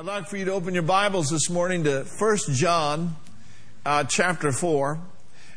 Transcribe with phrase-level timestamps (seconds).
[0.00, 3.16] I'd like for you to open your Bibles this morning to 1 John
[3.84, 4.98] uh, chapter 4,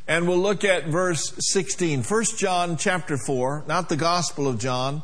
[0.05, 2.03] and we'll look at verse 16.
[2.03, 5.01] 1 John chapter 4, not the Gospel of John,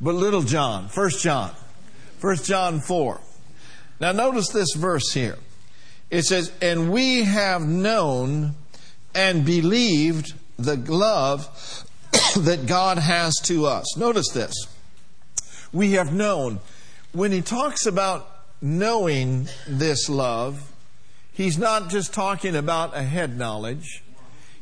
[0.00, 1.50] but little John, 1 John.
[2.22, 3.20] 1 John 4.
[4.00, 5.36] Now notice this verse here.
[6.08, 8.54] It says, And we have known
[9.14, 11.44] and believed the love
[12.38, 13.98] that God has to us.
[13.98, 14.54] Notice this.
[15.74, 16.60] We have known.
[17.12, 20.72] When he talks about knowing this love,
[21.32, 24.02] he's not just talking about a head knowledge.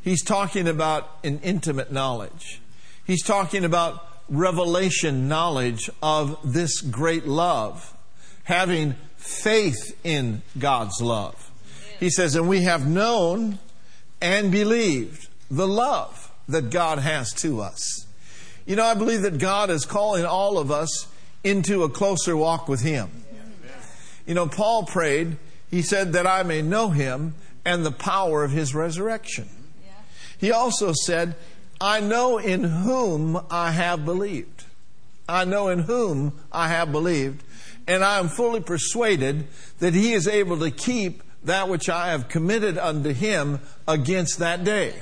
[0.02, 2.60] He's talking about an intimate knowledge.
[3.06, 7.96] He's talking about revelation knowledge of this great love,
[8.44, 11.50] having faith in God's love.
[11.98, 13.58] He says, and we have known
[14.20, 18.06] and believed the love that God has to us.
[18.66, 21.06] You know, I believe that God is calling all of us
[21.44, 23.10] into a closer walk with Him.
[24.26, 25.36] You know, Paul prayed,
[25.70, 29.48] he said, that I may know him and the power of his resurrection.
[29.84, 29.92] Yeah.
[30.38, 31.36] He also said,
[31.80, 34.64] I know in whom I have believed.
[35.28, 37.42] I know in whom I have believed,
[37.86, 39.48] and I am fully persuaded
[39.80, 44.64] that he is able to keep that which I have committed unto him against that
[44.64, 44.94] day.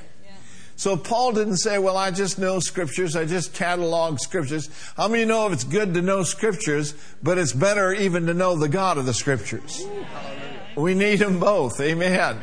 [0.76, 3.14] So Paul didn't say, well, I just know scriptures.
[3.14, 4.68] I just catalog scriptures.
[4.96, 8.56] How many know if it's good to know scriptures, but it's better even to know
[8.56, 9.86] the God of the scriptures?
[10.76, 11.80] We need them both.
[11.80, 12.40] Amen.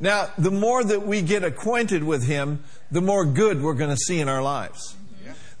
[0.00, 3.96] Now, the more that we get acquainted with him, the more good we're going to
[3.96, 4.96] see in our lives.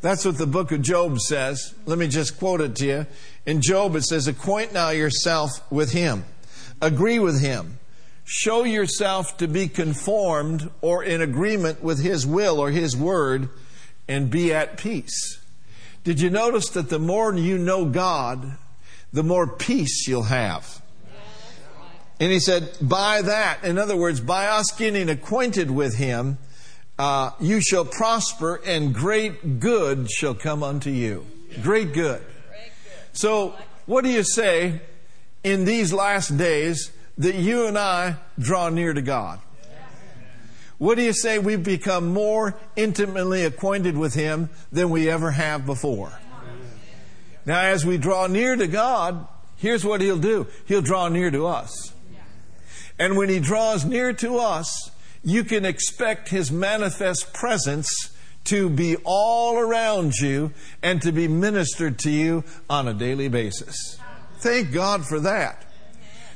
[0.00, 1.74] That's what the book of Job says.
[1.86, 3.06] Let me just quote it to you.
[3.46, 6.24] In Job, it says, Acquaint now yourself with him.
[6.82, 7.78] Agree with him
[8.24, 13.48] show yourself to be conformed or in agreement with His will or His word
[14.08, 15.40] and be at peace.
[16.02, 18.56] Did you notice that the more you know God,
[19.12, 20.82] the more peace you'll have?
[22.20, 26.38] And he said, by that, in other words, by us getting acquainted with Him,
[26.98, 31.26] uh, you shall prosper and great good shall come unto you.
[31.62, 32.22] Great good.
[33.12, 33.54] So,
[33.86, 34.80] what do you say
[35.42, 36.92] in these last days?
[37.18, 39.40] That you and I draw near to God.
[40.78, 45.64] What do you say we've become more intimately acquainted with Him than we ever have
[45.64, 46.12] before?
[47.46, 49.26] Now, as we draw near to God,
[49.56, 51.92] here's what He'll do He'll draw near to us.
[52.98, 54.90] And when He draws near to us,
[55.22, 57.88] you can expect His manifest presence
[58.44, 63.98] to be all around you and to be ministered to you on a daily basis.
[64.38, 65.64] Thank God for that.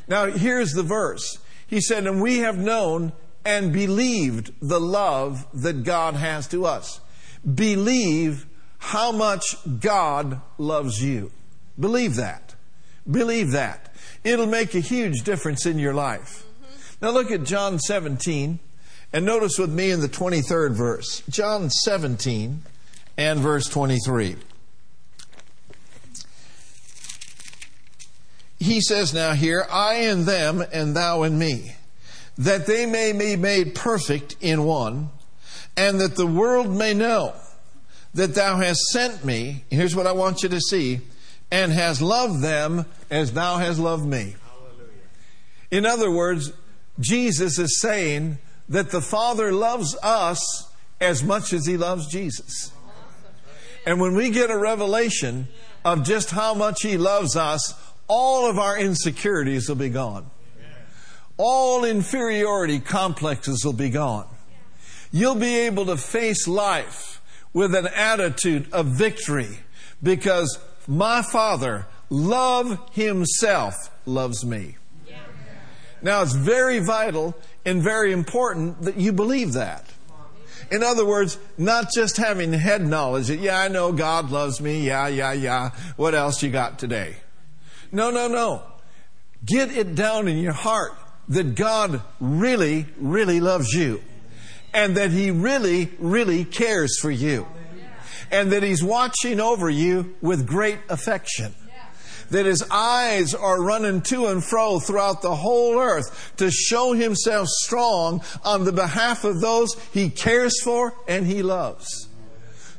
[0.08, 1.38] Now, here's the verse.
[1.66, 3.12] He said, And we have known
[3.44, 7.00] and believed the love that God has to us.
[7.54, 8.46] Believe
[8.78, 11.30] how much God loves you.
[11.78, 12.54] Believe that.
[13.08, 13.94] Believe that.
[14.24, 16.44] It'll make a huge difference in your life.
[17.00, 18.58] Now look at John 17
[19.12, 21.22] and notice with me in the 23rd verse.
[21.28, 22.62] John 17
[23.16, 24.36] and verse 23.
[28.58, 31.74] He says now here, I in them and thou in me,
[32.36, 35.10] that they may be made perfect in one,
[35.76, 37.34] and that the world may know
[38.14, 39.64] that thou hast sent me.
[39.70, 41.00] Here's what I want you to see,
[41.50, 44.34] and has loved them as thou hast loved me.
[45.70, 46.52] In other words,
[46.98, 50.68] Jesus is saying that the Father loves us
[51.00, 52.72] as much as he loves Jesus.
[53.86, 55.48] And when we get a revelation
[55.84, 57.74] of just how much he loves us,
[58.08, 60.30] all of our insecurities will be gone.
[61.36, 64.26] All inferiority complexes will be gone.
[65.12, 69.60] You'll be able to face life with an attitude of victory
[70.02, 74.76] because my Father, love Himself, loves me.
[76.00, 79.84] Now, it's very vital and very important that you believe that.
[80.70, 84.86] In other words, not just having head knowledge that, yeah, I know God loves me,
[84.86, 85.70] yeah, yeah, yeah.
[85.96, 87.16] What else you got today?
[87.92, 88.62] No, no, no.
[89.44, 90.92] Get it down in your heart
[91.28, 94.02] that God really, really loves you.
[94.72, 97.46] And that He really, really cares for you.
[98.30, 101.54] And that He's watching over you with great affection.
[102.30, 107.48] That His eyes are running to and fro throughout the whole earth to show Himself
[107.48, 112.08] strong on the behalf of those He cares for and He loves.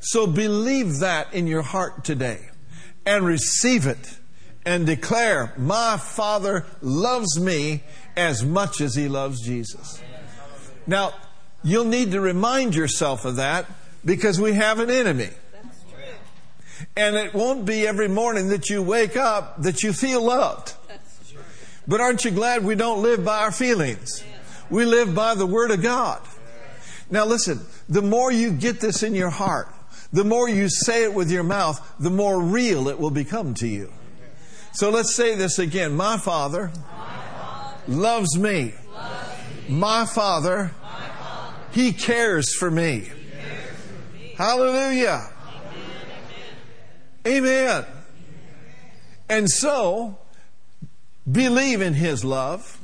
[0.02, 2.50] So believe that in your heart today
[3.06, 4.19] and receive it
[4.66, 7.84] and declare, My Father loves me
[8.16, 10.02] as much as He loves Jesus.
[10.86, 11.14] Now,
[11.64, 13.66] you'll need to remind yourself of that
[14.04, 15.30] because we have an enemy.
[16.96, 20.74] And it won't be every morning that you wake up that you feel loved.
[21.88, 24.24] But aren't you glad we don't live by our feelings?
[24.70, 26.22] We live by the Word of God.
[27.10, 29.68] Now listen, the more you get this in your heart,
[30.14, 33.68] the more you say it with your mouth, the more real it will become to
[33.68, 33.92] you.
[34.72, 35.96] So let's say this again.
[35.96, 36.72] My Father,
[37.88, 38.74] loves, me.
[39.68, 40.72] My Father,
[41.72, 43.10] He cares for me.
[44.38, 45.30] Hallelujah.
[47.28, 47.86] Amen.
[49.28, 50.18] And so,
[51.30, 52.80] believe in His love,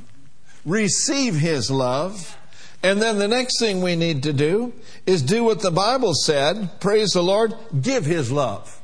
[0.64, 2.36] receive His love,
[2.82, 4.72] and then the next thing we need to do
[5.06, 6.78] is do what the Bible said.
[6.78, 7.54] Praise the Lord.
[7.80, 8.75] Give His love.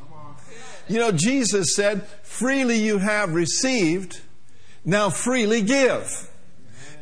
[0.88, 4.20] You know, Jesus said, freely you have received,
[4.84, 6.28] now freely give.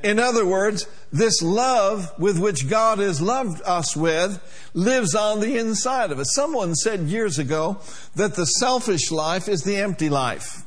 [0.02, 4.40] In other words, this love with which God has loved us with
[4.74, 6.34] lives on the inside of us.
[6.34, 7.80] Someone said years ago
[8.14, 10.62] that the selfish life is the empty life,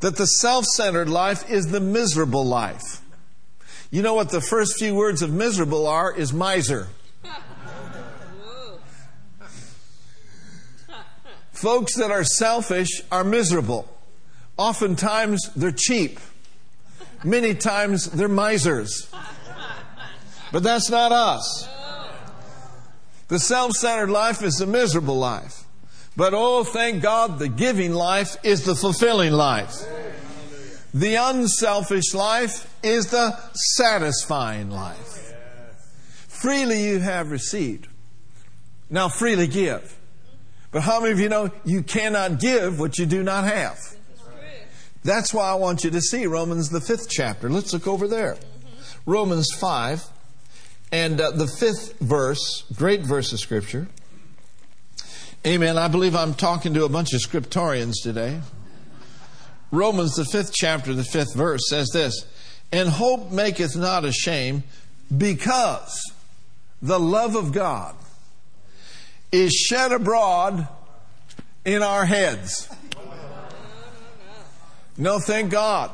[0.00, 3.00] that the self centered life is the miserable life.
[3.90, 6.88] You know what the first few words of miserable are is miser.
[11.62, 13.88] Folks that are selfish are miserable.
[14.56, 16.18] Oftentimes they're cheap.
[17.22, 19.08] Many times they're misers.
[20.50, 21.68] But that's not us.
[23.28, 25.62] The self centered life is the miserable life.
[26.16, 29.84] But oh, thank God, the giving life is the fulfilling life.
[30.92, 33.38] The unselfish life is the
[33.76, 35.32] satisfying life.
[36.26, 37.86] Freely you have received.
[38.90, 39.96] Now freely give.
[40.72, 43.78] But how many of you know you cannot give what you do not have?
[45.04, 47.50] That's why I want you to see Romans, the fifth chapter.
[47.50, 48.36] Let's look over there.
[49.04, 50.02] Romans 5
[50.92, 53.88] and uh, the fifth verse, great verse of Scripture.
[55.44, 55.76] Amen.
[55.76, 58.40] I believe I'm talking to a bunch of scriptorians today.
[59.72, 62.26] Romans, the fifth chapter, the fifth verse says this
[62.70, 64.62] And hope maketh not ashamed,
[65.14, 66.00] because
[66.80, 67.96] the love of God
[69.32, 70.68] is shed abroad
[71.64, 72.68] in our heads.
[74.96, 75.90] No, thank God.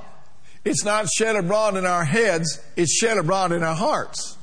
[0.64, 4.36] It's not shed abroad in our heads, it's shed abroad in our hearts.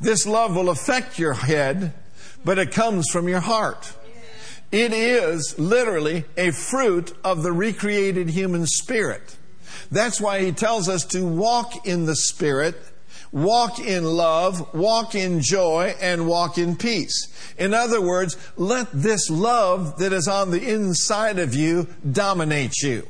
[0.00, 1.92] This love will affect your head,
[2.44, 3.92] but it comes from your heart.
[4.72, 9.36] It is literally a fruit of the recreated human spirit.
[9.90, 12.76] That's why he tells us to walk in the spirit,
[13.32, 17.28] walk in love, walk in joy, and walk in peace.
[17.58, 23.06] In other words, let this love that is on the inside of you dominate you.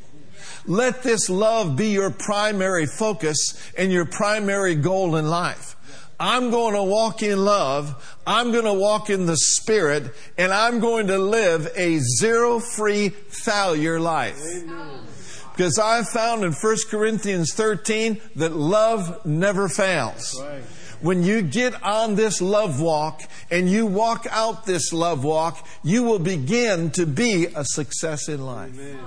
[0.66, 5.76] Let this love be your primary focus and your primary goal in life.
[6.18, 8.18] I'm going to walk in love.
[8.26, 13.08] I'm going to walk in the Spirit, and I'm going to live a zero free
[13.08, 14.38] failure life.
[14.38, 15.09] Amen.
[15.52, 20.40] Because I found in 1 Corinthians 13 that love never fails.
[20.40, 20.62] Right.
[21.00, 26.02] When you get on this love walk and you walk out this love walk, you
[26.02, 28.74] will begin to be a success in life.
[28.74, 28.98] Amen.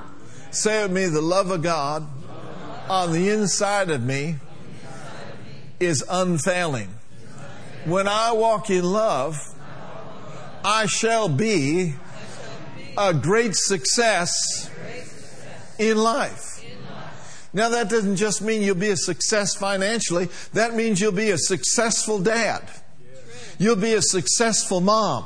[0.50, 2.07] Say with me, the love of God
[2.90, 4.36] on the inside of me
[5.80, 6.90] is unfailing.
[7.86, 9.40] When I walk in love,
[10.63, 11.95] I shall be
[12.98, 14.69] a great success
[15.89, 16.63] in life.
[17.53, 21.37] Now, that doesn't just mean you'll be a success financially, that means you'll be a
[21.37, 22.63] successful dad.
[23.59, 25.25] You'll be a successful mom.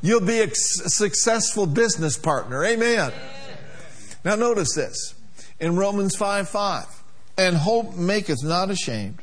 [0.00, 2.64] You'll be a successful business partner.
[2.64, 3.12] Amen.
[4.24, 5.14] Now, notice this
[5.58, 6.86] in Romans 5 5.
[7.36, 9.20] And hope maketh not ashamed,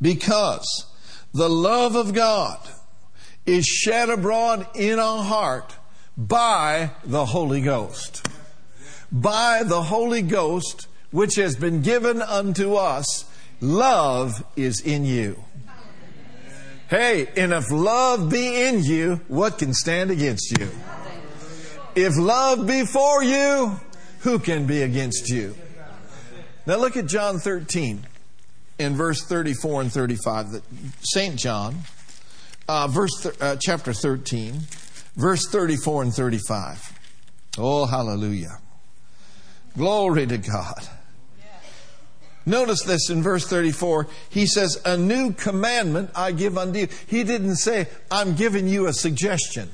[0.00, 0.86] because
[1.32, 2.58] the love of God
[3.46, 5.76] is shed abroad in our heart
[6.16, 8.26] by the Holy Ghost.
[9.12, 13.24] By the Holy Ghost, which has been given unto us,
[13.60, 15.44] love is in you.
[16.88, 20.70] Hey, and if love be in you, what can stand against you?
[21.94, 23.78] If love be for you,
[24.20, 25.54] who can be against you?
[26.66, 28.06] Now look at John 13
[28.78, 30.62] in verse 34 and 35.
[31.02, 31.36] St.
[31.36, 31.76] John,
[32.68, 34.60] uh, verse th- uh, chapter 13,
[35.16, 36.98] verse 34 and 35.
[37.58, 38.61] Oh, hallelujah.
[39.76, 40.88] Glory to God.
[42.44, 44.08] Notice this in verse 34.
[44.28, 46.88] He says, A new commandment I give unto you.
[47.06, 49.70] He didn't say, I'm giving you a suggestion.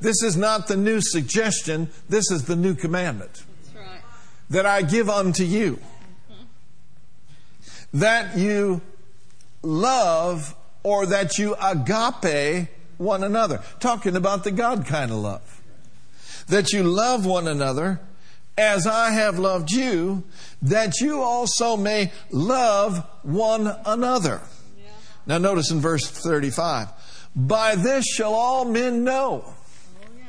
[0.00, 3.44] This is not the new suggestion, this is the new commandment
[4.50, 5.78] that I give unto you
[7.94, 8.80] that you
[9.62, 12.68] love or that you agape
[12.98, 13.62] one another.
[13.80, 15.62] Talking about the God kind of love.
[16.48, 18.00] That you love one another
[18.56, 20.24] as I have loved you,
[20.62, 24.42] that you also may love one another.
[24.78, 24.90] Yeah.
[25.26, 26.88] Now, notice in verse 35
[27.34, 29.54] By this shall all men know oh,
[30.16, 30.24] yeah.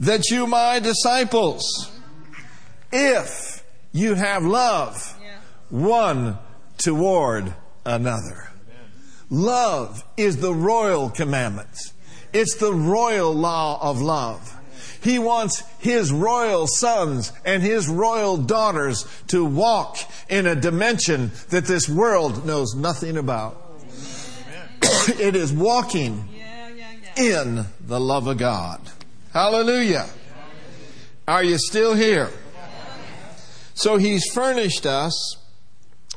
[0.00, 1.90] that you my disciples,
[2.92, 3.62] if
[3.92, 5.38] you have love yeah.
[5.68, 6.38] one
[6.78, 8.50] toward another.
[9.32, 11.92] Love is the royal commandment.
[12.32, 14.59] It's the royal law of love.
[15.02, 21.64] He wants his royal sons and his royal daughters to walk in a dimension that
[21.64, 23.56] this world knows nothing about.
[24.82, 26.28] it is walking
[27.16, 28.80] in the love of God.
[29.32, 30.06] Hallelujah.
[31.26, 32.30] Are you still here?
[33.74, 35.38] So he's furnished us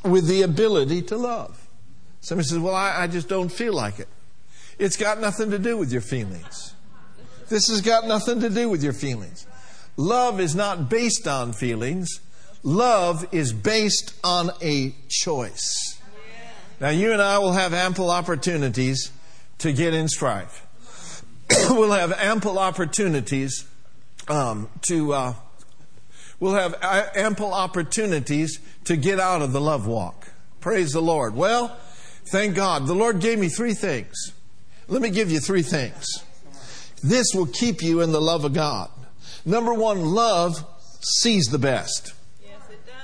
[0.04, 1.68] with the ability to love.
[2.20, 4.08] Somebody says, Well, I, I just don't feel like it.
[4.80, 6.73] It's got nothing to do with your feelings.
[7.54, 9.46] This has got nothing to do with your feelings.
[9.96, 12.20] Love is not based on feelings.
[12.64, 16.02] Love is based on a choice.
[16.82, 19.12] Now, you and I will have ample opportunities
[19.60, 20.66] to get in strife.
[21.70, 23.68] we'll have ample opportunities
[24.28, 25.14] um, to.
[25.14, 25.34] Uh,
[26.40, 30.28] we'll have ample opportunities to get out of the love walk.
[30.60, 31.36] Praise the Lord.
[31.36, 31.78] Well,
[32.32, 32.88] thank God.
[32.88, 34.34] The Lord gave me three things.
[34.88, 36.24] Let me give you three things.
[37.04, 38.90] This will keep you in the love of God.
[39.46, 40.66] Number one, love
[41.02, 42.14] sees the best.
[42.42, 42.96] Yes, it does.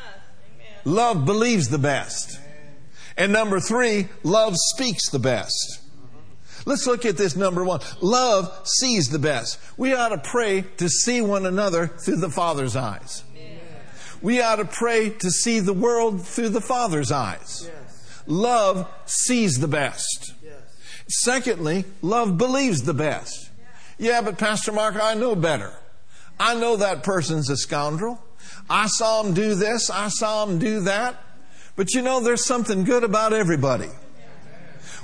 [0.56, 0.96] Amen.
[0.96, 2.40] Love believes the best.
[3.18, 5.82] And number three, love speaks the best.
[6.66, 7.82] Let's look at this number one.
[8.00, 9.60] Love sees the best.
[9.76, 13.24] We ought to pray to see one another through the Father's eyes.
[14.22, 17.70] We ought to pray to see the world through the Father's eyes.
[18.28, 20.34] Love sees the best.
[20.44, 20.54] Yes.
[21.08, 23.49] Secondly, love believes the best.
[24.00, 25.74] Yeah, but Pastor Mark, I know better.
[26.40, 28.24] I know that person's a scoundrel.
[28.70, 29.90] I saw him do this.
[29.90, 31.22] I saw him do that.
[31.76, 33.90] But you know, there's something good about everybody.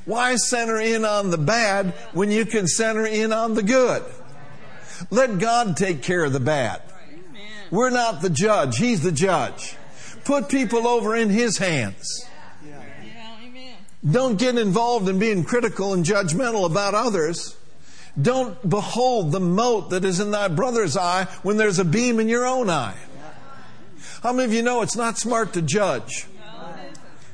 [0.05, 4.03] Why center in on the bad when you can center in on the good?
[5.09, 6.81] Let God take care of the bad.
[7.71, 8.77] We're not the judge.
[8.77, 9.75] He's the judge.
[10.23, 12.25] Put people over in His hands.
[14.09, 17.57] Don't get involved in being critical and judgmental about others.
[18.21, 22.29] Don't behold the mote that is in thy brother's eye when there's a beam in
[22.29, 22.95] your own eye.
[24.23, 26.27] How many of you know it's not smart to judge?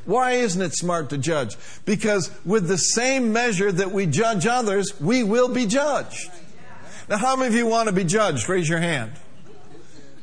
[0.05, 1.55] Why isn't it smart to judge?
[1.85, 6.31] Because with the same measure that we judge others, we will be judged.
[7.07, 8.49] Now, how many of you want to be judged?
[8.49, 9.11] Raise your hand.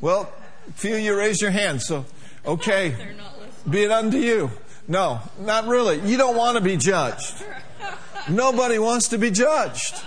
[0.00, 0.32] Well,
[0.68, 2.04] a few of you raise your hand, so
[2.44, 2.96] okay.
[3.68, 4.50] Be it unto you.
[4.86, 6.00] No, not really.
[6.00, 7.44] You don't want to be judged.
[8.30, 10.02] Nobody wants to be judged.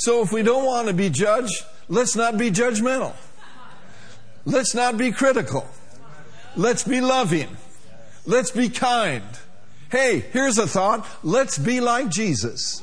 [0.00, 3.14] So if we don't want to be judged, let's not be judgmental.
[4.46, 5.68] Let's not be critical.
[6.56, 7.54] Let's be loving.
[8.24, 9.22] Let's be kind.
[9.90, 11.06] Hey, here's a thought.
[11.22, 12.82] Let's be like Jesus.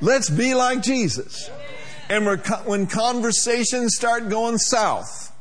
[0.00, 1.50] Let's be like Jesus.
[2.08, 2.26] And
[2.64, 5.32] when conversations start going south,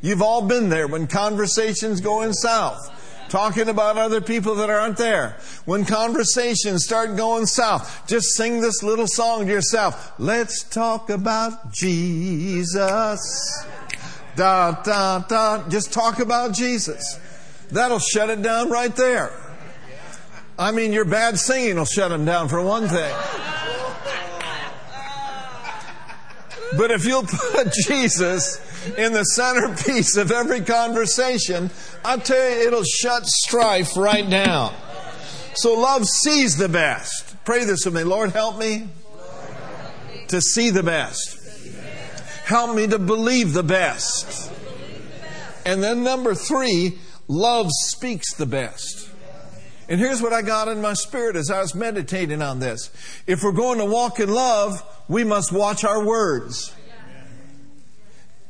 [0.00, 3.01] you've all been there when conversations going south
[3.32, 5.38] talking about other people that aren't there.
[5.64, 10.12] When conversations start going south, just sing this little song to yourself.
[10.18, 13.66] Let's talk about Jesus.
[14.36, 15.66] Da, da, da.
[15.70, 17.18] Just talk about Jesus.
[17.70, 19.32] That'll shut it down right there.
[20.58, 23.14] I mean, your bad singing will shut them down for one thing.
[26.76, 28.60] But if you'll put Jesus
[28.96, 31.70] in the centerpiece of every conversation,
[32.04, 34.74] I tell you, it'll shut strife right down.
[35.54, 37.36] So love sees the best.
[37.44, 38.04] Pray this with me.
[38.04, 38.88] Lord, help me
[40.28, 41.38] to see the best.
[42.44, 44.50] Help me to believe the best.
[45.64, 46.98] And then number three,
[47.28, 49.10] love speaks the best.
[49.88, 52.90] And here's what I got in my spirit as I was meditating on this.
[53.26, 56.74] If we're going to walk in love, we must watch our words.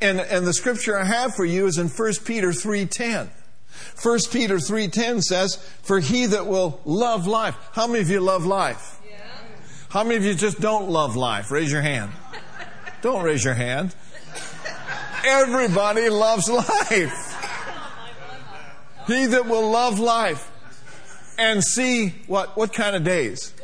[0.02, 3.28] And, and the scripture I have for you is in 1 Peter 3.10.
[4.02, 7.54] 1 Peter 3.10 says, For he that will love life.
[7.73, 9.00] How many of you love life?
[9.09, 9.16] Yeah.
[9.90, 11.52] How many of you just don't love life?
[11.52, 12.11] Raise your hand.
[13.02, 13.94] don't raise your hand.
[15.25, 17.28] Everybody loves life.
[19.06, 20.50] He that will love life
[21.38, 23.54] and see what, what kind of days?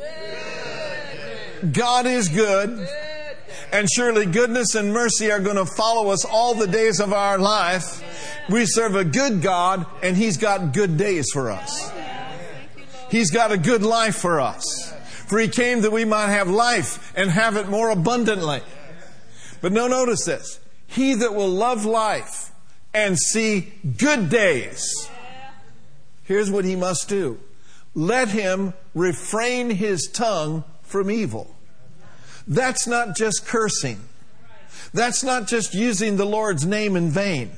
[1.69, 2.87] God is good
[3.71, 7.37] and surely goodness and mercy are going to follow us all the days of our
[7.37, 8.03] life.
[8.49, 11.91] We serve a good God, and He's got good days for us.
[13.09, 14.93] He's got a good life for us.
[15.27, 18.61] For He came that we might have life and have it more abundantly.
[19.61, 20.59] But no, notice this.
[20.87, 22.51] he that will love life
[22.93, 25.09] and see good days.
[26.23, 27.39] Here's what he must do
[27.95, 31.55] let him refrain his tongue from evil.
[32.49, 33.99] That's not just cursing.
[34.93, 37.51] That's not just using the Lord's name in vain.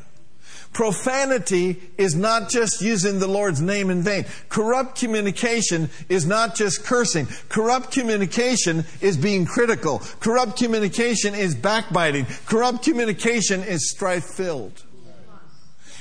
[0.74, 4.26] Profanity is not just using the Lord's name in vain.
[4.48, 7.28] Corrupt communication is not just cursing.
[7.50, 10.00] Corrupt communication is being critical.
[10.20, 12.26] Corrupt communication is backbiting.
[12.46, 14.84] Corrupt communication is strife filled.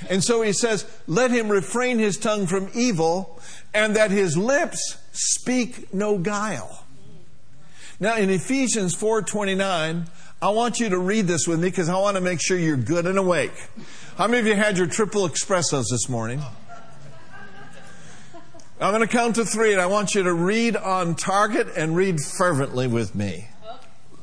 [0.08, 3.40] And so he says, let him refrain his tongue from evil
[3.74, 6.86] and that his lips speak no guile.
[8.02, 10.08] Now in Ephesians 4:29,
[10.40, 12.78] I want you to read this with me because I want to make sure you're
[12.78, 13.52] good and awake.
[14.16, 16.42] How many of you had your triple espressos this morning?
[18.80, 21.94] I'm going to count to three and I want you to read on target and
[21.94, 23.48] read fervently with me.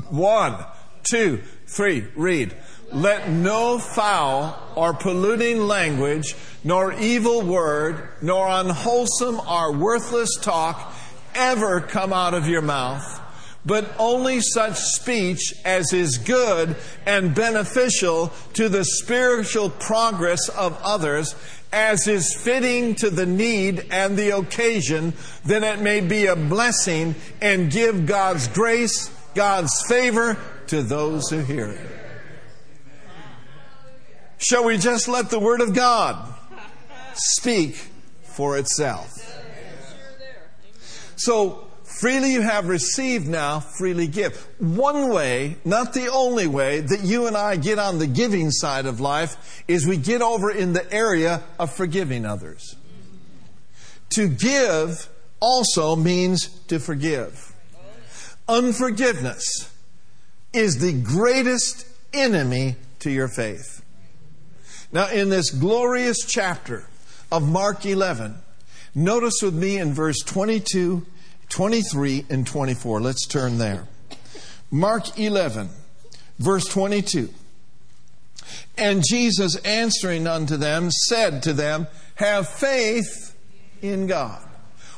[0.10, 0.66] One,
[1.04, 2.56] two, three, read.
[2.92, 10.96] Let no foul or polluting language, nor evil word, nor unwholesome or worthless talk
[11.36, 13.22] ever come out of your mouth,
[13.68, 21.36] but only such speech as is good and beneficial to the spiritual progress of others,
[21.74, 25.14] as is fitting to the need and the occasion,
[25.46, 31.40] that it may be a blessing and give God's grace, God's favor to those who
[31.40, 31.92] hear it.
[34.38, 36.34] Shall we just let the Word of God
[37.16, 37.76] speak
[38.24, 39.12] for itself?
[41.18, 41.67] So,
[42.00, 44.36] freely you have received now, freely give.
[44.60, 48.86] One way, not the only way, that you and I get on the giving side
[48.86, 52.76] of life is we get over in the area of forgiving others.
[54.12, 57.54] To give also means to forgive.
[58.48, 59.74] Unforgiveness
[60.54, 63.84] is the greatest enemy to your faith.
[64.92, 66.86] Now, in this glorious chapter
[67.32, 68.36] of Mark 11,
[68.96, 71.06] notice with me in verse 22,
[71.50, 73.02] 23, and 24.
[73.02, 73.88] Let's turn there.
[74.70, 75.70] Mark 11,
[76.40, 77.30] verse 22.
[78.78, 83.36] And Jesus answering unto them said to them, Have faith
[83.82, 84.42] in God,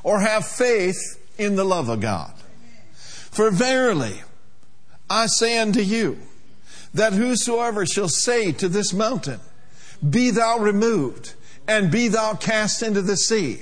[0.03, 0.97] or have faith
[1.37, 2.33] in the love of God.
[2.93, 4.21] For verily,
[5.09, 6.17] I say unto you,
[6.93, 9.39] that whosoever shall say to this mountain,
[10.07, 11.33] be thou removed,
[11.67, 13.61] and be thou cast into the sea,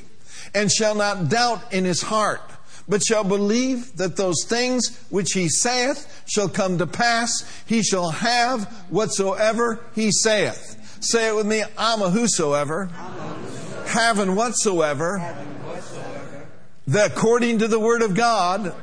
[0.54, 2.42] and shall not doubt in his heart,
[2.88, 8.12] but shall believe that those things which he saith shall come to pass, he shall
[8.12, 10.76] have whatsoever he saith.
[11.02, 13.90] Say it with me, I'm a whosoever, whosoever.
[13.90, 16.48] having whatsoever, having whatsoever.
[16.88, 18.74] that according to the word of God,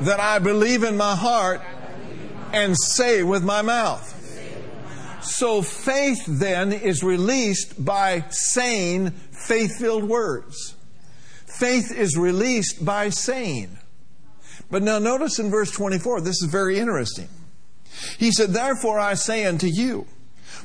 [0.00, 1.60] that I believe in my heart
[2.52, 4.08] and say with my mouth.
[5.22, 10.74] So faith then is released by saying faith filled words.
[11.62, 13.78] Faith is released by saying.
[14.68, 17.28] But now notice in verse 24, this is very interesting.
[18.18, 20.08] He said, Therefore I say unto you,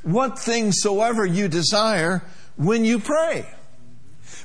[0.02, 2.24] what things soever you desire
[2.56, 3.46] when you pray,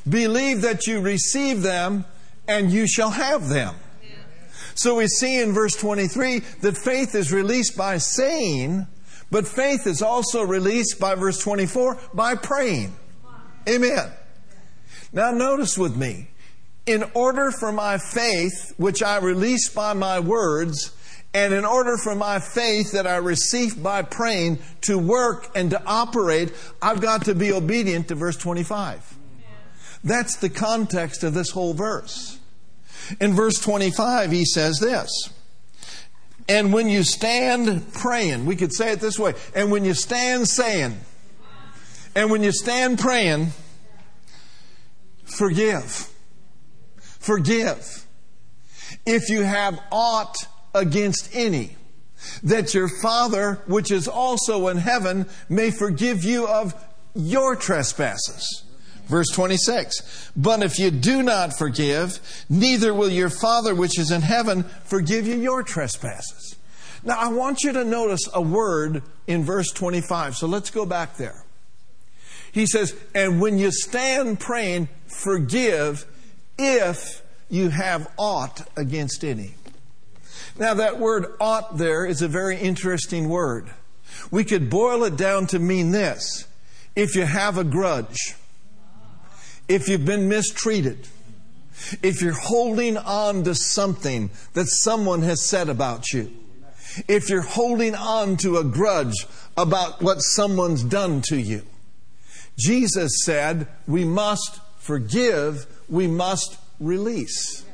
[0.06, 2.04] believe that you receive them
[2.46, 3.74] and you shall have them.
[4.74, 8.86] So we see in verse 23 that faith is released by saying,
[9.30, 12.94] but faith is also released by verse 24 by praying.
[13.66, 14.12] Amen.
[15.14, 16.28] Now notice with me.
[16.86, 20.92] In order for my faith, which I release by my words,
[21.34, 25.82] and in order for my faith that I receive by praying to work and to
[25.86, 29.18] operate, I've got to be obedient to verse 25.
[30.04, 32.38] That's the context of this whole verse.
[33.20, 35.30] In verse 25, he says this.
[36.48, 39.34] And when you stand praying, we could say it this way.
[39.54, 40.98] And when you stand saying,
[42.14, 43.52] and when you stand praying,
[45.24, 46.11] forgive.
[47.22, 48.04] Forgive.
[49.06, 50.34] If you have aught
[50.74, 51.76] against any,
[52.42, 56.74] that your Father, which is also in heaven, may forgive you of
[57.14, 58.64] your trespasses.
[59.06, 60.32] Verse 26.
[60.36, 65.26] But if you do not forgive, neither will your Father which is in heaven forgive
[65.26, 66.56] you your trespasses.
[67.04, 70.36] Now, I want you to notice a word in verse 25.
[70.36, 71.44] So let's go back there.
[72.50, 76.06] He says, And when you stand praying, forgive
[76.58, 79.54] if you have aught against any.
[80.58, 83.70] Now, that word ought there is a very interesting word.
[84.30, 86.46] We could boil it down to mean this
[86.94, 88.34] if you have a grudge
[89.68, 91.08] if you've been mistreated,
[92.02, 96.30] if you're holding on to something that someone has said about you,
[97.08, 101.62] if you're holding on to a grudge about what someone's done to you.
[102.58, 107.64] Jesus said we must forgive, we must release.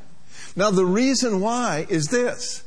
[0.57, 2.65] Now, the reason why is this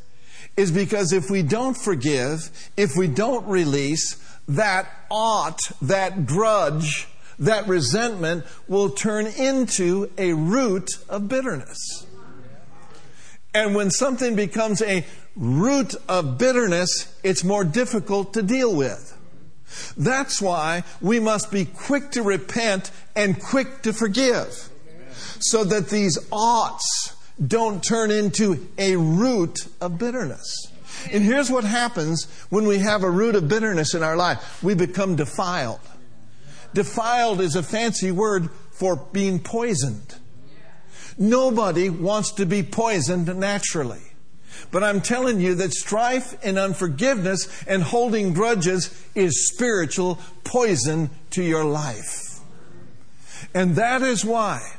[0.58, 4.16] is because if we don't forgive, if we don't release,
[4.48, 12.06] that ought, that grudge, that resentment will turn into a root of bitterness.
[13.54, 19.18] And when something becomes a root of bitterness, it's more difficult to deal with.
[19.98, 24.71] That's why we must be quick to repent and quick to forgive.
[25.42, 30.72] So that these oughts don't turn into a root of bitterness.
[31.12, 34.76] And here's what happens when we have a root of bitterness in our life we
[34.76, 35.80] become defiled.
[36.74, 40.16] Defiled is a fancy word for being poisoned.
[41.18, 44.02] Nobody wants to be poisoned naturally.
[44.70, 51.44] But I'm telling you that strife and unforgiveness and holding grudges is spiritual poison to
[51.44, 52.40] your life.
[53.54, 54.78] And that is why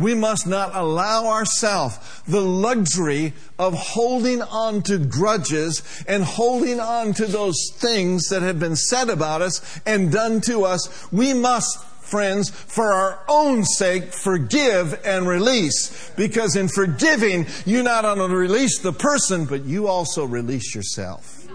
[0.00, 7.12] we must not allow ourselves the luxury of holding on to grudges and holding on
[7.14, 11.10] to those things that have been said about us and done to us.
[11.12, 16.10] We must friends, for our own sake, forgive and release.
[16.16, 21.46] Because in forgiving, you not only release the person, but you also release yourself.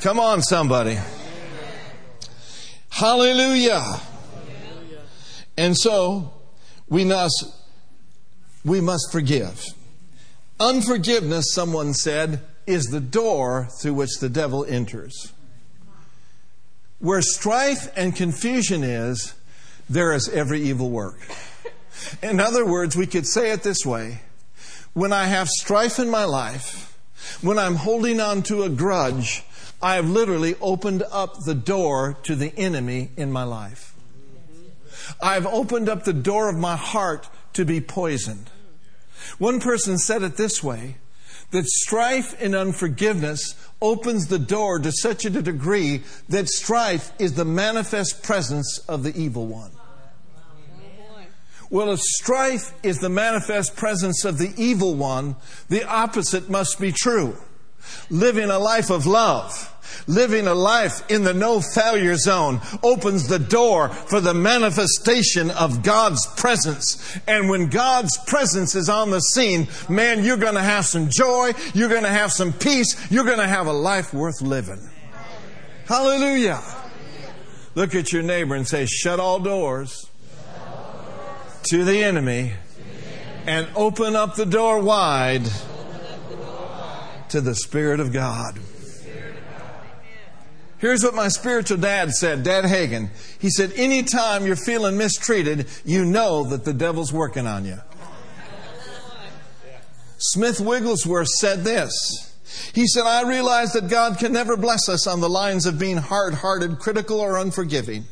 [0.00, 0.98] Come on, somebody.
[2.88, 4.00] Hallelujah.
[5.58, 6.32] And so,
[6.88, 7.52] we must,
[8.64, 9.64] we must forgive.
[10.58, 15.32] Unforgiveness, someone said, is the door through which the devil enters.
[16.98, 19.34] Where strife and confusion is,
[19.88, 21.18] there is every evil work.
[22.22, 24.20] In other words, we could say it this way
[24.94, 26.96] when I have strife in my life,
[27.42, 29.44] when I'm holding on to a grudge,
[29.82, 33.95] I have literally opened up the door to the enemy in my life.
[35.20, 38.50] I've opened up the door of my heart to be poisoned.
[39.38, 40.96] One person said it this way
[41.52, 47.44] that strife and unforgiveness opens the door to such a degree that strife is the
[47.44, 49.70] manifest presence of the evil one.
[51.68, 55.36] Well, if strife is the manifest presence of the evil one,
[55.68, 57.36] the opposite must be true.
[58.08, 59.72] Living a life of love
[60.06, 65.82] Living a life in the no failure zone opens the door for the manifestation of
[65.82, 67.18] God's presence.
[67.26, 71.52] And when God's presence is on the scene, man, you're going to have some joy.
[71.74, 73.10] You're going to have some peace.
[73.10, 74.90] You're going to have a life worth living.
[75.86, 76.60] Hallelujah.
[77.74, 80.08] Look at your neighbor and say, shut all doors
[81.64, 82.54] to the enemy
[83.46, 85.46] and open up the door wide
[87.28, 88.58] to the Spirit of God.
[90.86, 93.08] Here's what my spiritual dad said, Dad Hagin.
[93.40, 97.80] He said, anytime you're feeling mistreated, you know that the devil's working on you.
[100.18, 101.92] Smith Wigglesworth said this.
[102.72, 105.96] He said, I realize that God can never bless us on the lines of being
[105.96, 108.04] hard hearted, critical, or unforgiving.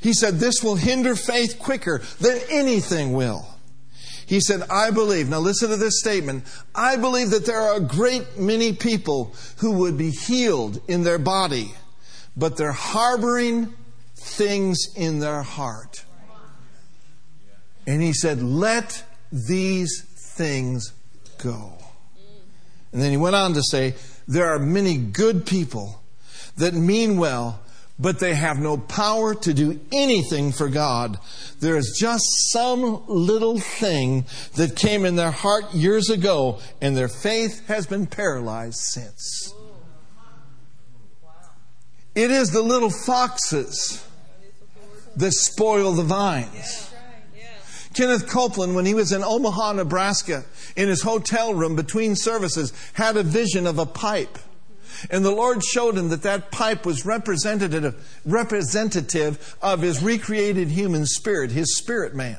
[0.00, 3.46] He said, this will hinder faith quicker than anything will.
[4.26, 6.46] He said, I believe, now listen to this statement.
[6.74, 11.20] I believe that there are a great many people who would be healed in their
[11.20, 11.74] body
[12.36, 13.74] but they're harboring
[14.16, 16.04] things in their heart.
[17.86, 20.02] And he said, Let these
[20.36, 20.92] things
[21.38, 21.78] go.
[22.92, 23.94] And then he went on to say,
[24.28, 26.00] There are many good people
[26.56, 27.60] that mean well,
[27.98, 31.18] but they have no power to do anything for God.
[31.60, 37.08] There is just some little thing that came in their heart years ago, and their
[37.08, 39.54] faith has been paralyzed since.
[42.14, 44.06] It is the little foxes
[45.16, 46.90] that spoil the vines.
[47.94, 50.44] Kenneth Copeland, when he was in Omaha, Nebraska,
[50.76, 54.38] in his hotel room between services, had a vision of a pipe.
[55.10, 61.06] And the Lord showed him that that pipe was representative, representative of his recreated human
[61.06, 62.38] spirit, his spirit man.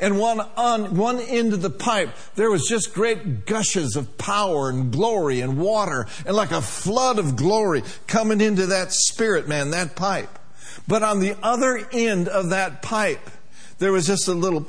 [0.00, 4.70] And one on one end of the pipe, there was just great gushes of power
[4.70, 9.70] and glory and water and like a flood of glory coming into that spirit man,
[9.70, 10.38] that pipe.
[10.86, 13.30] But on the other end of that pipe,
[13.78, 14.66] there was just a little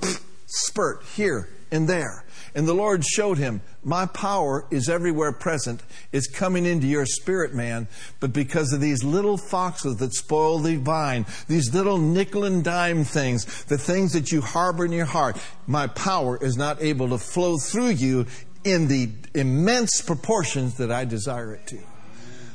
[0.48, 2.24] spurt here and there.
[2.54, 5.82] And the Lord showed him, My power is everywhere present.
[6.12, 7.88] It's coming into your spirit, man.
[8.20, 13.06] But because of these little foxes that spoil the vine, these little nickel and dime
[13.06, 17.18] things, the things that you harbor in your heart, my power is not able to
[17.18, 18.26] flow through you
[18.64, 21.80] in the immense proportions that I desire it to.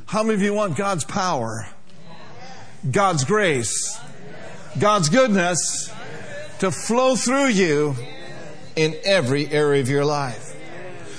[0.06, 1.66] How many of you want God's power,
[2.88, 3.98] God's grace,
[4.78, 5.90] God's goodness
[6.60, 7.96] to flow through you
[8.76, 10.54] in every area of your life?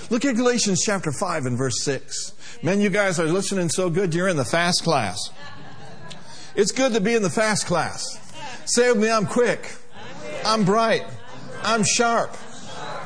[0.09, 2.33] Look at Galatians chapter 5 and verse 6.
[2.63, 5.17] Man, you guys are listening so good, you're in the fast class.
[6.55, 8.03] It's good to be in the fast class.
[8.65, 9.75] Say with me, I'm quick.
[10.45, 11.05] I'm bright.
[11.63, 12.35] I'm sharp.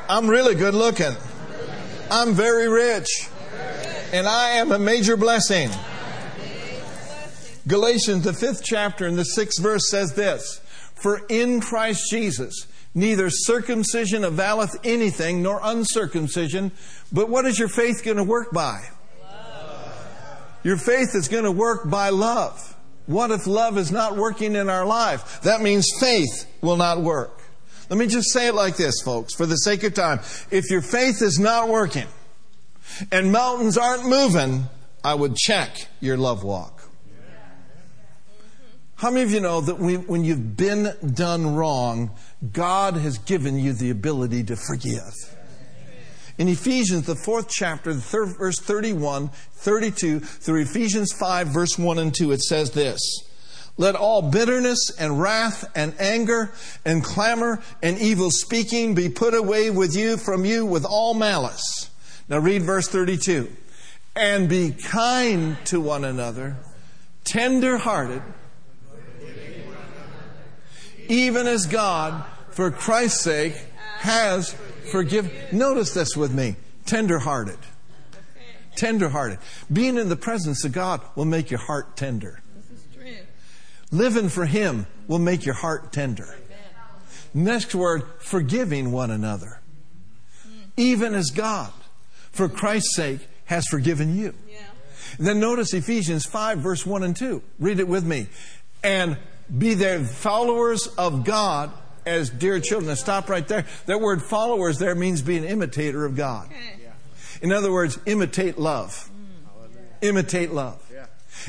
[0.08, 1.14] I'm really good looking.
[2.10, 3.28] I'm very rich.
[4.12, 5.70] And I am a major blessing.
[7.66, 10.60] Galatians, the fifth chapter and the sixth verse says this
[10.94, 16.72] For in Christ Jesus, neither circumcision availeth anything nor uncircumcision,
[17.12, 18.82] but what is your faith going to work by?
[20.64, 22.76] Your faith is going to work by love.
[23.06, 25.40] What if love is not working in our life?
[25.42, 27.42] That means faith will not work.
[27.90, 30.20] Let me just say it like this, folks, for the sake of time.
[30.50, 32.06] If your faith is not working
[33.10, 34.66] and mountains aren't moving,
[35.02, 36.81] I would check your love walk.
[39.02, 42.12] How many of you know that when you've been done wrong,
[42.52, 45.12] God has given you the ability to forgive?
[46.38, 51.98] In Ephesians, the fourth chapter, the third, verse 31, 32, through Ephesians 5, verse 1
[51.98, 53.00] and 2, it says this
[53.76, 56.52] Let all bitterness and wrath and anger
[56.84, 61.90] and clamor and evil speaking be put away with you from you with all malice.
[62.28, 63.50] Now read verse 32.
[64.14, 66.58] And be kind to one another,
[67.24, 68.22] tender hearted
[71.08, 73.54] even as God, for Christ's sake,
[73.98, 74.54] has
[74.90, 75.30] forgiven.
[75.52, 77.58] Notice this with me tender-hearted.
[78.76, 79.38] Tender-hearted.
[79.72, 82.40] Being in the presence of God will make your heart tender.
[83.90, 86.38] Living for Him will make your heart tender.
[87.34, 89.60] Next word, forgiving one another.
[90.76, 91.72] Even as God,
[92.30, 94.34] for Christ's sake, has forgiven you.
[95.18, 97.42] Then notice Ephesians 5, verse 1 and 2.
[97.58, 98.28] Read it with me.
[98.82, 99.18] And
[99.56, 101.72] be their followers of God
[102.06, 102.88] as dear children.
[102.88, 103.66] Now stop right there.
[103.86, 106.48] That word followers there means be an imitator of God.
[107.40, 109.10] In other words, imitate love.
[109.10, 110.08] Mm.
[110.08, 110.80] Imitate love.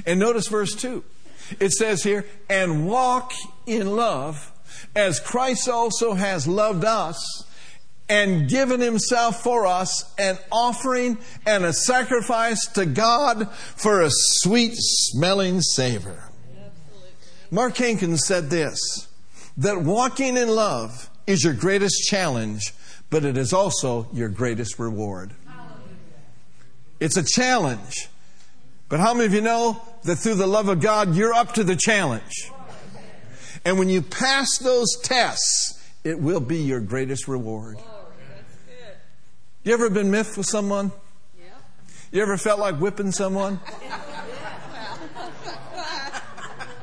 [0.06, 1.04] And notice verse 2.
[1.60, 3.32] It says here, and walk
[3.66, 4.52] in love
[4.96, 7.46] as Christ also has loved us
[8.10, 14.74] and given himself for us an offering and a sacrifice to God for a sweet
[14.76, 16.30] smelling savor.
[17.54, 19.08] Mark Hankins said this
[19.58, 22.74] that walking in love is your greatest challenge,
[23.12, 25.36] but it is also your greatest reward.
[27.00, 28.10] It's a challenge.
[28.90, 31.64] But how many of you know that through the love of God, you're up to
[31.64, 32.50] the challenge?
[33.64, 37.78] And when you pass those tests, it will be your greatest reward.
[39.64, 40.92] You ever been miffed with someone?
[42.12, 43.60] You ever felt like whipping someone?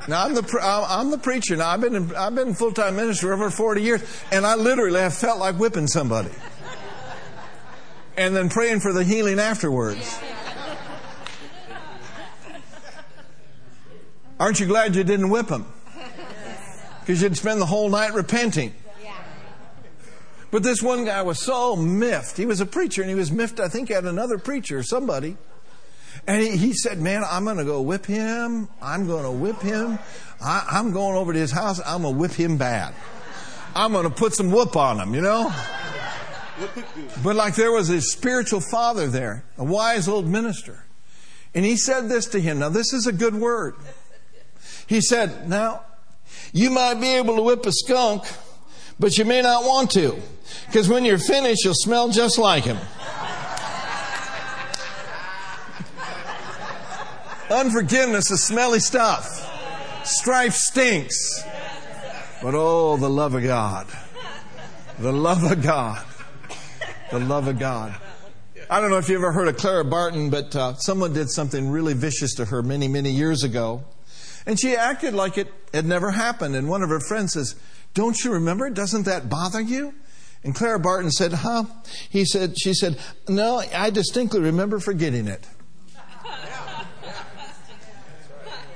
[0.07, 1.55] Now I'm the I'm the preacher.
[1.55, 4.55] Now I've been in, I've been full time ministry for over 40 years, and I
[4.55, 6.31] literally have felt like whipping somebody,
[8.17, 10.19] and then praying for the healing afterwards.
[14.39, 15.65] Aren't you glad you didn't whip him?
[17.01, 18.73] Because you'd spend the whole night repenting.
[20.49, 22.37] But this one guy was so miffed.
[22.37, 25.37] He was a preacher, and he was miffed, I think, at another preacher or somebody.
[26.27, 28.69] And he, he said, Man, I'm going to go whip him.
[28.81, 29.99] I'm going to whip him.
[30.39, 31.81] I, I'm going over to his house.
[31.85, 32.93] I'm going to whip him bad.
[33.75, 35.53] I'm going to put some whoop on him, you know?
[37.23, 40.85] But like there was a spiritual father there, a wise old minister.
[41.53, 42.59] And he said this to him.
[42.59, 43.75] Now, this is a good word.
[44.87, 45.83] He said, Now,
[46.53, 48.23] you might be able to whip a skunk,
[48.99, 50.17] but you may not want to.
[50.67, 52.77] Because when you're finished, you'll smell just like him.
[57.51, 59.45] Unforgiveness is smelly stuff.
[60.05, 61.43] Strife stinks.
[62.41, 63.87] But oh, the love of God.
[64.99, 66.03] The love of God.
[67.11, 67.93] The love of God.
[68.69, 71.69] I don't know if you ever heard of Clara Barton, but uh, someone did something
[71.69, 73.83] really vicious to her many, many years ago.
[74.45, 76.55] And she acted like it had never happened.
[76.55, 77.55] And one of her friends says,
[77.93, 78.69] Don't you remember?
[78.69, 79.93] Doesn't that bother you?
[80.43, 81.65] And Clara Barton said, Huh?
[82.09, 85.45] He said, She said, No, I distinctly remember forgetting it.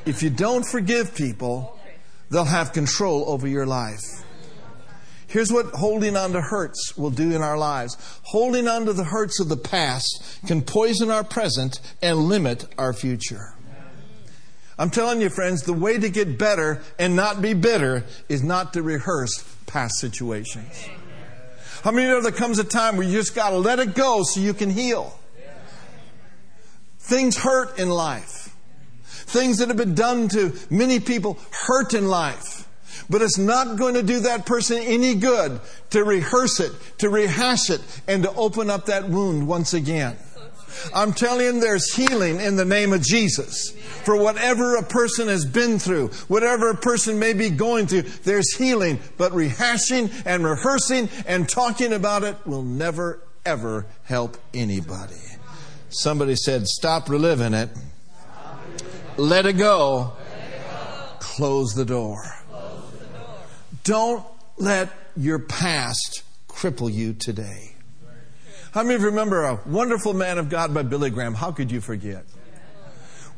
[0.06, 1.80] If you don't forgive people,
[2.30, 4.24] they'll have control over your life.
[5.28, 7.98] Here's what holding on to hurts will do in our lives.
[8.24, 12.94] Holding on to the hurts of the past can poison our present and limit our
[12.94, 13.56] future.
[14.78, 18.74] I'm telling you, friends, the way to get better and not be bitter is not
[18.74, 20.88] to rehearse past situations.
[21.84, 23.96] How many of know there comes a time where you just got to let it
[23.96, 25.18] go so you can heal?
[27.00, 28.45] Things hurt in life.
[29.26, 32.68] Things that have been done to many people hurt in life.
[33.10, 35.60] But it's not going to do that person any good
[35.92, 40.18] to rehearse it, to rehash it, and to open up that wound once again.
[40.94, 43.72] I'm telling you, there's healing in the name of Jesus.
[44.04, 48.56] For whatever a person has been through, whatever a person may be going through, there's
[48.56, 49.00] healing.
[49.18, 55.16] But rehashing and rehearsing and talking about it will never, ever help anybody.
[55.90, 57.70] Somebody said, Stop reliving it.
[59.18, 60.14] Let it go.
[61.20, 62.24] Close the door.
[63.84, 64.26] Don't
[64.58, 67.76] let your past cripple you today.
[68.72, 71.34] How many of you remember a wonderful man of God by Billy Graham?
[71.34, 72.26] How could you forget?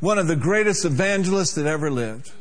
[0.00, 2.32] One of the greatest evangelists that ever lived.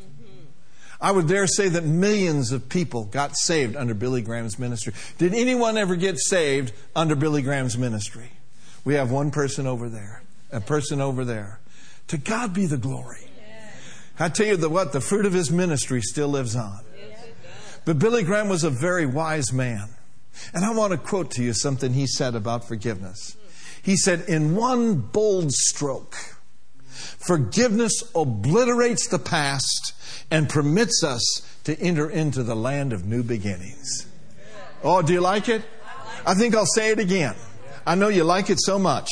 [0.99, 4.93] I would dare say that millions of people got saved under Billy Graham's ministry.
[5.19, 8.31] Did anyone ever get saved under Billy Graham's ministry?
[8.83, 11.59] We have one person over there, a person over there.
[12.07, 13.27] To God be the glory.
[14.19, 16.79] I tell you the what, the fruit of his ministry still lives on.
[17.85, 19.89] But Billy Graham was a very wise man.
[20.53, 23.37] And I want to quote to you something he said about forgiveness.
[23.81, 26.15] He said, In one bold stroke,
[26.85, 29.93] forgiveness obliterates the past
[30.29, 34.07] and permits us to enter into the land of new beginnings.
[34.83, 35.63] Oh, do you like it?
[36.25, 37.35] I think I'll say it again.
[37.85, 39.07] I know you like it so much.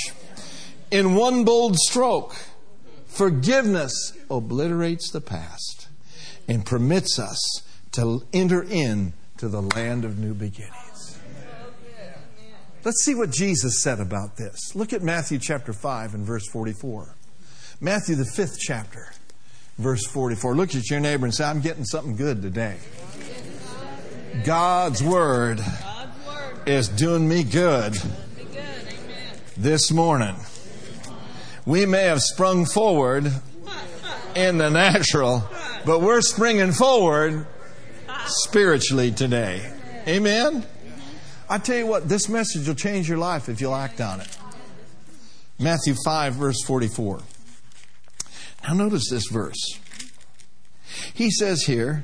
[0.92, 2.36] In one bold stroke,
[3.16, 5.88] forgiveness obliterates the past
[6.48, 11.18] and permits us to enter in to the land of new beginnings.
[12.84, 14.76] Let's see what Jesus said about this.
[14.76, 17.16] Look at Matthew chapter 5 and verse 44.
[17.82, 19.12] Matthew, the fifth chapter,
[19.78, 20.56] verse 44.
[20.56, 22.78] Look at your neighbor and say, I'm getting something good today.
[24.44, 25.62] God's word
[26.66, 27.98] is doing me good
[29.58, 30.36] this morning.
[31.66, 33.32] We may have sprung forward
[34.36, 35.44] in the natural,
[35.86, 37.48] but we're springing forward
[38.28, 39.72] spiritually today.
[40.08, 40.66] Amen?
[41.50, 44.38] I tell you what, this message will change your life if you'll act on it.
[45.60, 47.22] Matthew 5, verse 44.
[48.64, 49.80] Now, notice this verse.
[51.14, 52.04] He says here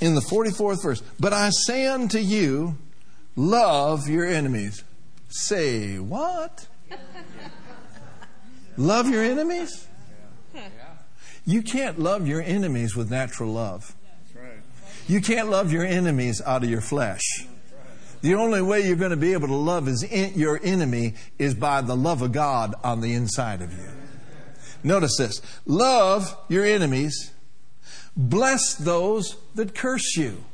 [0.00, 2.76] in the 44th verse, But I say unto you,
[3.34, 4.84] love your enemies.
[5.28, 6.66] Say what?
[8.76, 9.86] Love your enemies?
[11.44, 13.94] You can't love your enemies with natural love.
[15.08, 17.22] You can't love your enemies out of your flesh.
[18.22, 21.80] The only way you're going to be able to love is your enemy is by
[21.82, 23.88] the love of God on the inside of you.
[24.82, 27.32] Notice this love your enemies,
[28.16, 30.44] bless those that curse you,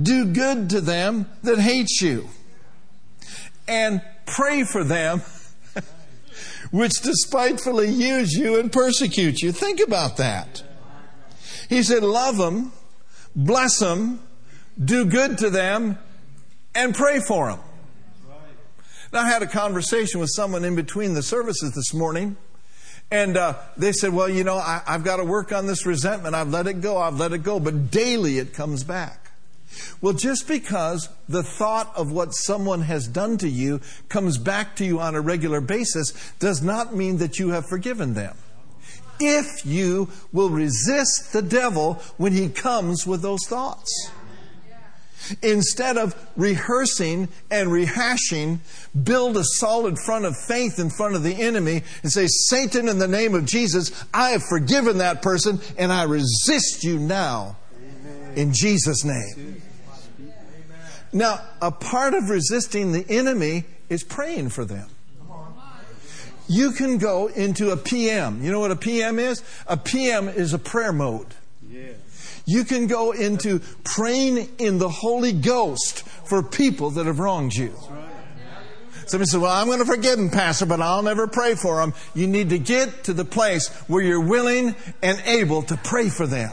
[0.00, 2.28] do good to them that hate you,
[3.68, 5.20] and pray for them
[6.74, 9.52] which despitefully use you and persecute you.
[9.52, 10.64] Think about that.
[11.68, 12.72] He said, Love them,
[13.36, 14.20] bless them,
[14.84, 15.96] do good to them,
[16.74, 17.60] and pray for them.
[19.12, 22.36] Now, I had a conversation with someone in between the services this morning,
[23.08, 26.34] and uh, they said, Well, you know, I, I've got to work on this resentment.
[26.34, 29.23] I've let it go, I've let it go, but daily it comes back.
[30.00, 34.84] Well, just because the thought of what someone has done to you comes back to
[34.84, 38.36] you on a regular basis does not mean that you have forgiven them
[39.20, 44.10] if you will resist the devil when he comes with those thoughts.
[45.42, 48.58] Instead of rehearsing and rehashing,
[49.04, 52.98] build a solid front of faith in front of the enemy and say, Satan, in
[52.98, 57.56] the name of Jesus, I have forgiven that person and I resist you now
[58.36, 59.62] in Jesus' name.
[61.14, 64.88] Now, a part of resisting the enemy is praying for them
[66.48, 68.42] you can go into a PM.
[68.42, 69.42] You know what a PM is?
[69.66, 71.26] A PM is a prayer mode.
[71.68, 71.92] Yeah.
[72.46, 77.74] You can go into praying in the Holy Ghost for people that have wronged you.
[79.06, 81.94] Somebody says, Well, I'm going to forgive them, Pastor, but I'll never pray for them.
[82.14, 86.26] You need to get to the place where you're willing and able to pray for
[86.26, 86.52] them.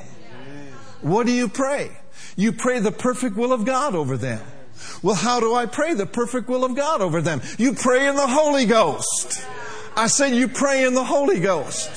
[1.02, 1.92] What do you pray?
[2.36, 4.42] You pray the perfect will of God over them.
[5.02, 7.42] Well, how do I pray the perfect will of God over them?
[7.58, 9.46] You pray in the Holy Ghost.
[9.96, 11.92] I said, you pray in the Holy Ghost.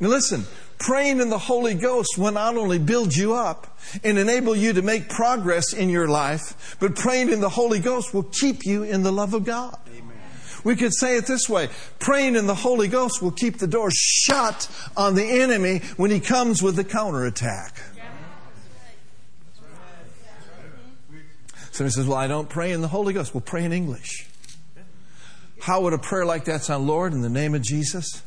[0.00, 0.44] Now listen,
[0.78, 4.82] praying in the Holy Ghost will not only build you up and enable you to
[4.82, 9.02] make progress in your life, but praying in the Holy Ghost will keep you in
[9.02, 9.76] the love of God.
[9.88, 10.16] Amen.
[10.64, 13.90] We could say it this way praying in the Holy Ghost will keep the door
[13.92, 17.80] shut on the enemy when he comes with the counterattack.
[21.78, 23.32] Somebody says, Well, I don't pray in the Holy Ghost.
[23.32, 24.26] Well, pray in English.
[25.60, 26.88] How would a prayer like that sound?
[26.88, 28.20] Lord, in the name of Jesus,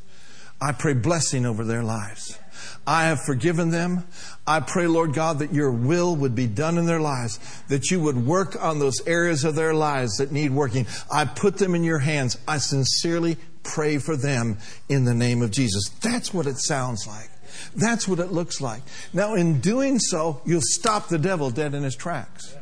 [0.61, 2.39] I pray blessing over their lives.
[2.87, 4.07] I have forgiven them.
[4.47, 7.99] I pray, Lord God, that your will would be done in their lives, that you
[7.99, 10.87] would work on those areas of their lives that need working.
[11.11, 12.37] I put them in your hands.
[12.47, 15.89] I sincerely pray for them in the name of Jesus.
[16.01, 17.29] That's what it sounds like.
[17.75, 18.81] That's what it looks like.
[19.11, 22.55] Now, in doing so, you'll stop the devil dead in his tracks.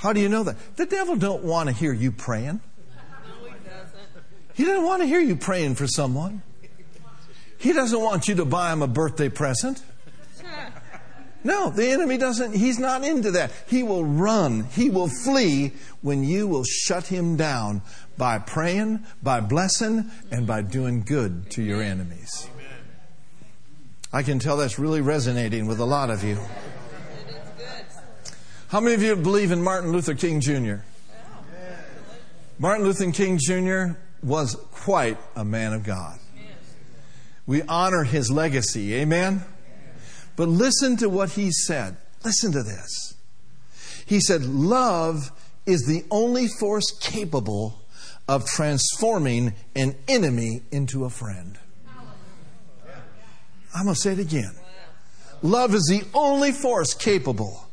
[0.00, 0.56] How do you know that?
[0.76, 2.60] The devil don't want to hear you praying.
[4.54, 6.40] He doesn't want to hear you praying for someone.
[7.58, 9.82] He doesn't want you to buy him a birthday present.
[11.44, 13.52] No, the enemy doesn't, he's not into that.
[13.66, 17.82] He will run, he will flee when you will shut him down
[18.16, 22.48] by praying, by blessing, and by doing good to your enemies.
[24.14, 26.38] I can tell that's really resonating with a lot of you.
[28.70, 30.76] How many of you believe in Martin Luther King Jr.?
[32.56, 33.98] Martin Luther King Jr.
[34.22, 36.20] was quite a man of God.
[37.48, 38.94] We honor his legacy.
[38.94, 39.42] Amen?
[40.36, 41.96] But listen to what he said.
[42.24, 43.14] Listen to this.
[44.06, 45.32] He said, Love
[45.66, 47.82] is the only force capable
[48.28, 51.58] of transforming an enemy into a friend.
[53.74, 54.54] I'm going to say it again.
[55.42, 57.66] Love is the only force capable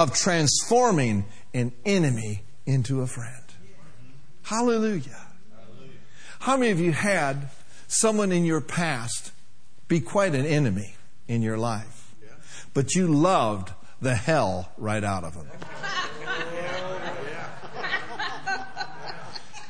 [0.00, 3.44] of transforming an enemy into a friend.
[4.40, 5.26] Hallelujah.
[6.38, 7.50] How many of you had
[7.86, 9.30] someone in your past
[9.88, 10.94] be quite an enemy
[11.28, 12.14] in your life,
[12.72, 15.46] but you loved the hell right out of them?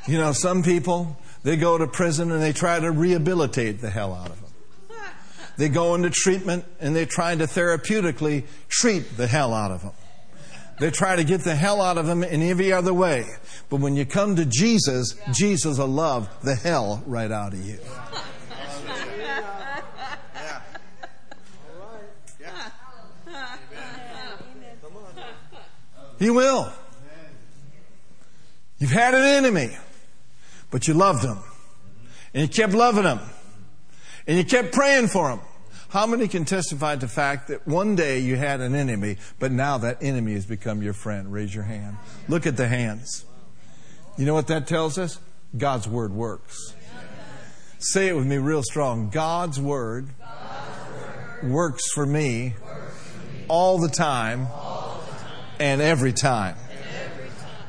[0.07, 4.13] You know, some people, they go to prison and they try to rehabilitate the hell
[4.13, 4.97] out of them.
[5.57, 9.91] They go into treatment and they try to therapeutically treat the hell out of them.
[10.81, 13.27] They try to get the hell out of them in every other way.
[13.69, 17.77] But when you come to Jesus, Jesus will love the hell right out of you.
[26.17, 26.73] He will.
[28.79, 29.77] You've had an enemy,
[30.71, 31.37] but you loved him.
[32.33, 33.19] And you kept loving him.
[34.25, 35.41] And you kept praying for him.
[35.91, 39.51] How many can testify to the fact that one day you had an enemy, but
[39.51, 41.33] now that enemy has become your friend?
[41.33, 41.97] Raise your hand.
[42.29, 43.25] Look at the hands.
[44.17, 45.19] You know what that tells us?
[45.57, 46.73] God's word works.
[47.79, 49.09] Say it with me real strong.
[49.09, 50.07] God's word,
[51.43, 52.53] works for me,
[53.49, 54.47] all the time,
[55.59, 56.55] and every time.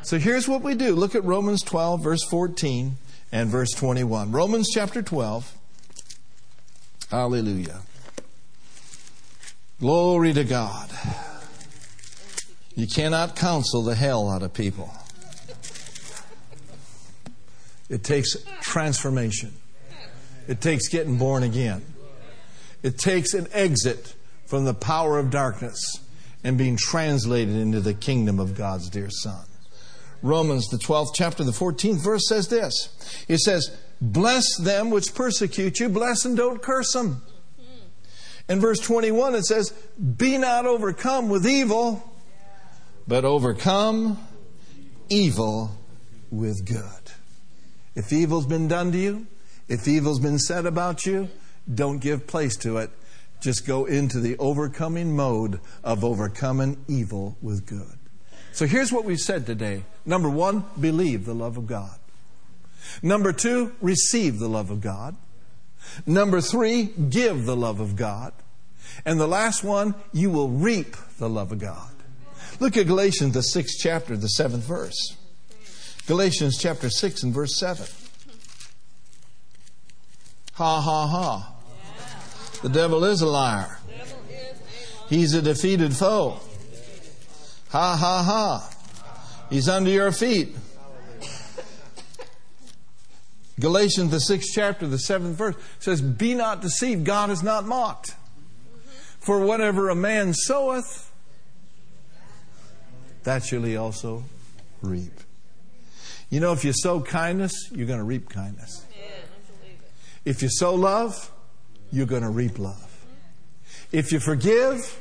[0.03, 0.95] So here's what we do.
[0.95, 2.93] Look at Romans 12, verse 14
[3.33, 4.31] and verse 21.
[4.31, 5.57] Romans chapter 12.
[7.11, 7.81] Hallelujah.
[9.83, 10.89] Glory to God.
[12.76, 14.95] You cannot counsel the hell out of people.
[17.91, 19.53] It takes transformation.
[20.47, 21.85] It takes getting born again.
[22.85, 24.14] It takes an exit
[24.47, 25.99] from the power of darkness
[26.45, 29.47] and being translated into the kingdom of God's dear Son.
[30.22, 33.24] Romans, the 12th chapter, the 14th verse says this.
[33.26, 37.22] It says, Bless them which persecute you, bless and don't curse them.
[38.49, 42.03] In verse 21, it says, Be not overcome with evil,
[43.07, 44.18] but overcome
[45.09, 45.70] evil
[46.30, 47.12] with good.
[47.95, 49.26] If evil's been done to you,
[49.68, 51.28] if evil's been said about you,
[51.72, 52.90] don't give place to it.
[53.40, 57.99] Just go into the overcoming mode of overcoming evil with good.
[58.53, 59.84] So here's what we've said today.
[60.05, 61.99] Number one, believe the love of God.
[63.03, 65.16] Number two, receive the love of God.
[66.07, 68.32] Number three, give the love of God.
[69.05, 71.90] And the last one, you will reap the love of God.
[72.61, 75.16] Look at Galatians, the sixth chapter, the seventh verse.
[76.07, 77.86] Galatians chapter 6 and verse 7.
[80.55, 81.55] Ha ha ha.
[82.62, 83.78] The devil is a liar.
[85.09, 86.40] He's a defeated foe.
[87.70, 88.70] Ha ha ha.
[89.49, 90.57] He's under your feet.
[93.61, 98.14] Galatians, the sixth chapter, the seventh verse says, Be not deceived, God is not mocked.
[99.20, 101.12] For whatever a man soweth,
[103.24, 104.24] that shall he also
[104.80, 105.12] reap.
[106.30, 108.84] You know, if you sow kindness, you're going to reap kindness.
[110.24, 111.30] If you sow love,
[111.90, 112.88] you're going to reap love.
[113.92, 114.98] If you forgive,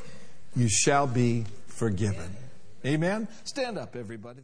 [0.54, 2.36] you shall be forgiven.
[2.84, 3.28] Amen?
[3.44, 4.42] Stand up, everybody.